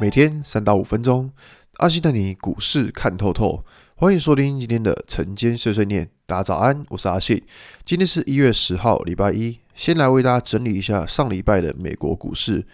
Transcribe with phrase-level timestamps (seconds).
[0.00, 1.30] 每天三到五分钟，
[1.74, 3.62] 阿信带你股市看透透。
[3.94, 6.08] 欢迎收听今天的晨间碎碎念。
[6.24, 7.42] 大家早安，我是阿信。
[7.84, 9.58] 今天是一月十号，礼拜一。
[9.74, 12.66] 先来为大家整理一下上礼拜的美国股市。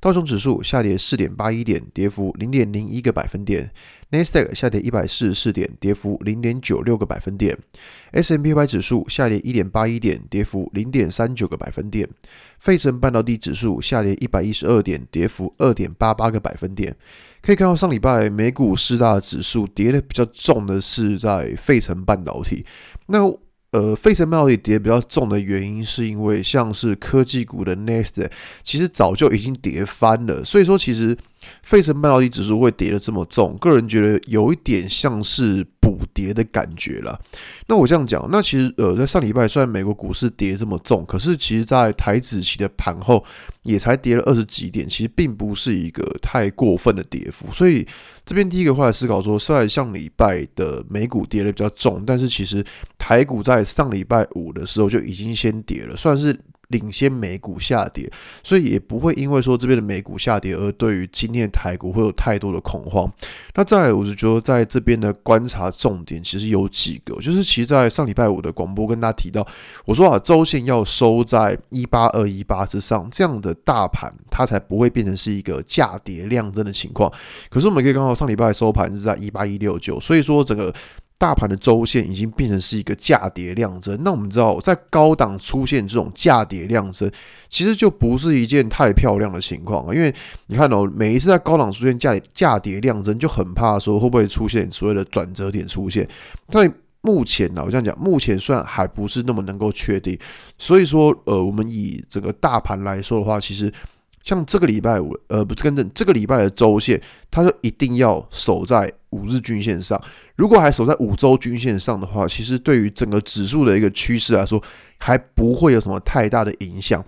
[0.00, 3.70] 道琼指数下跌四点八一点，跌幅零点零一个百分点。
[4.12, 7.56] 纳斯达克下跌一百四十四点，跌幅零点九六个百分点
[8.12, 12.08] ；S&P 五百指数下跌一点八一点，跌幅零点三九个百分点；
[12.58, 16.96] 费城半导体指数下跌一百一十二点，跌幅二点八八个百分点。
[17.42, 22.64] 可以看到，上礼拜美股四大指数跌的比较重的是在费城半导体。
[23.06, 23.20] 那
[23.72, 28.28] 呃，费城贸易跌比较重的原因，是因为像是科技股的 Nest，
[28.62, 31.16] 其实早就已经跌翻了，所以说其实。
[31.62, 37.18] 费城半导体指数会跌得这么重，个人觉得有一点像是补跌的感觉了。
[37.66, 43.24] 那我这样讲，那其实呃，在上礼拜虽然美国股市跌这么重，可是其实在台指期的盘后
[43.62, 47.50] 也才跌了二十几点，其实并不是一个太过分的跌幅。
[47.52, 47.86] 所以
[48.26, 52.64] 这边第一个会来思考说，虽然上礼拜的美股跌得比较重，但是其实
[52.98, 56.38] 台股在上礼拜五的时候就已经先跌了，算是。
[56.70, 58.10] 领先美股下跌，
[58.42, 63.08] 所以也不会因为说这边的美股下跌而对于今天的台股会有太多的恐慌。
[63.54, 69.46] 那再来，我是觉得在这边的观察重点其实有几个，就是其实在上礼拜五的广播跟大家提到，
[69.84, 77.12] 我说啊，周线要收在一八二一八之上，这样的大盘它才不会变成是一个价跌量增的情况。
[77.48, 80.74] 可是我们可以看到上礼拜收盘是在一八一六九，所以说整个。
[81.20, 87.10] 大盘的周线已经变成是一个价跌量增，那我们知道，在高档出现这种价跌量增，
[87.50, 89.94] 其实就不是一件太漂亮的情况啊。
[89.94, 90.12] 因为
[90.46, 96.08] 你看哦，每一次在高档出现价价跌量增，就很怕说会不会出现所谓的转折点出现。
[96.48, 100.18] 但目前呢，我这样讲，目前虽然还不是那么能够确定，
[100.56, 103.70] 所以说，呃，我们以整个大盘来说的话，其实。
[104.22, 110.00] 像这个礼拜五，呃，不是跟着这个礼拜的周线，它就一定要守在五日均线上。
[110.36, 114.62] 如果还守在五周均线上的话，其实对于整个指数的一个趋势来说，
[114.98, 117.04] 还不会有什么太大的影响。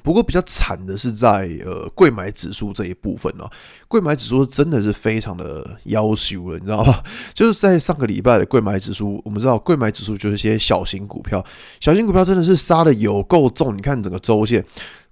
[0.00, 3.50] 不过比较惨的是在呃柜买指数这一部分哦，
[3.88, 7.02] 柜买指数真的是非常的夭寿了，你知道吗？
[7.34, 11.44] 就是在上个礼拜的柜买指数，我们知道柜买指数就是一些小型股票，
[11.80, 13.76] 小型股票真的是杀的有够重。
[13.76, 14.64] 你看整个周线。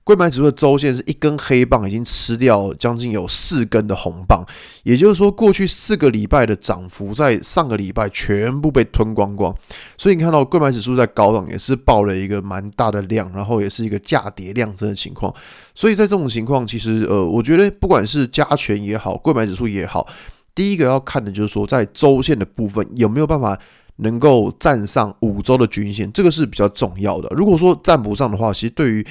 [0.06, 4.46] 柜买指数的周线是一根黑棒，已经吃掉将近有四根的红棒，
[4.84, 9.52] 也就是说，过去四个礼拜的涨幅在上个礼拜全部被吞光光。
[9.98, 15.34] 所以你看到柜买指数在高档也是爆了一个蛮大的量，然后也是一个价跌量增的情况。
[15.74, 20.06] 所以在这种情况，其实呃，我觉得不管是加权也好，柜买指数也好，
[20.54, 23.58] 第一个要看的就是说，在周线的部分有没有办法
[23.96, 27.28] 能够站上五周的均线，这个是比较重要的。
[27.34, 29.04] 如果说站不上的话，其实对于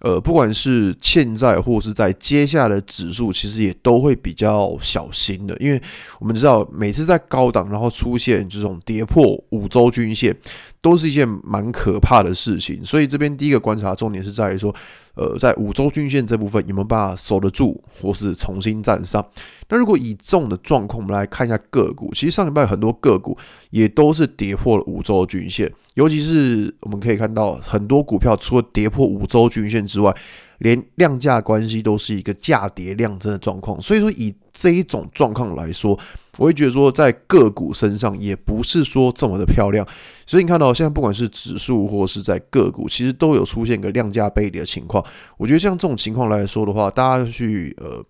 [0.00, 5.80] 呃，不管是现在或是在接下来的指数，其实也都会比较小心的，因为
[6.20, 10.36] 我们知道每次在高档，然后出现这种跌破五周均线，
[10.80, 12.84] 都是一件蛮可怕的事情。
[12.84, 14.74] 所以这边第一个观察重点是在于说，
[15.14, 19.24] 呃，在五周均线这部分有没有办法守得住，或是重新站上？
[19.68, 23.36] 那如果以这种的状况，我们来看一下个股，其实上礼拜很多个股
[23.70, 25.72] 也都是跌破了五周均线。
[25.94, 30.14] 尤其是我们可以看到很多股票，除了跌破五周均线之外，
[30.58, 33.82] 连量价关系都是一个价跌量增的状况。
[33.82, 35.98] 所以说，以这一种状况来说，
[36.38, 39.86] 我会觉得说，在个股身上也不是说这么的漂亮。
[40.24, 45.04] 所以你看到现在不管是指数或是在个股，其实都有出现一个量价背离的情况。
[45.36, 48.02] 我觉得像这种情况来说的话，大家去呃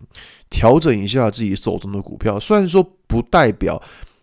[0.48, 3.82] 调整一下自己手中的股票，虽然说不代表。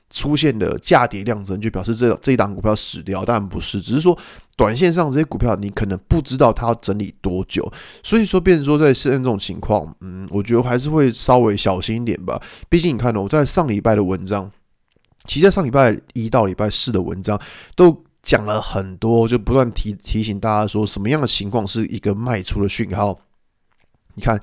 [0.10, 4.18] 出现的价跌量增，就表示这这一档股票死掉，当然不是，只是说
[4.56, 7.70] 短线上这些股票你可能不知道它要整理多久，
[8.04, 12.42] 所以说变成说在现在这种情况，嗯，我觉得还是会稍微小心一点吧。
[12.70, 14.50] 毕竟你看哦，我在上礼拜的文章，
[15.26, 17.40] 其实在上礼拜一到礼拜四的文章
[17.76, 23.20] 都讲了很多，就不断提提醒大家说什么样的情况是一个卖出的讯号。
[24.14, 24.40] 你看。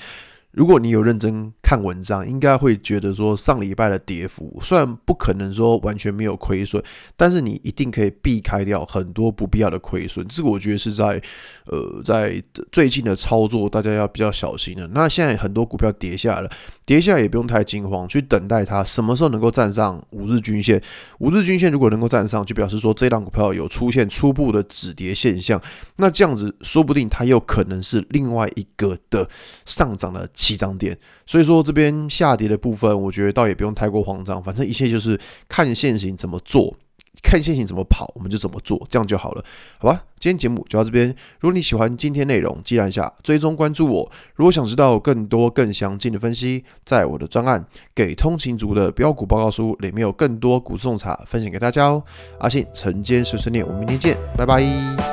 [0.55, 6.83] 如果你有认真看文章，应该会觉得说上礼拜的跌幅虽然不可能说完全没有亏损，
[7.17, 10.27] 但是你一定可以避开掉很多不必要的亏损。
[10.29, 11.19] 这个我觉得是在
[11.65, 14.87] 呃在最近的操作，大家要比较小心的。
[14.89, 16.51] 那现在很多股票跌下来了。
[16.85, 20.83] 跌下来也不用太惊慌，去等待它什么时候能够站上五日均线。
[21.21, 25.63] 五日均线如果能够站上，就表示说这档股票有出现初步的止跌现象。
[25.99, 29.27] 那这样子说不定它有可能是另外一个的
[29.65, 30.99] 上涨的起涨点。
[31.25, 35.19] 所以说这边下跌的部分，我觉得倒也不用太过慌张，反正一切就是
[35.49, 36.75] 看现行怎么做。
[37.23, 39.45] 看线型怎么跑，我们就怎么做，这样就好了，
[39.79, 40.03] 好吧？
[40.19, 41.07] 今天节目就到这边。
[41.39, 44.11] 如果你喜欢今天内容，记得按下追踪关注我。
[44.35, 47.61] 如果想知道更多更详尽的分析，在我的专案
[47.95, 52.03] 《给通勤族的标股报告书》里面有更多股市洞察分享给大家哦。
[52.41, 55.12] 阿信晨间碎碎念，我们明天见，拜拜。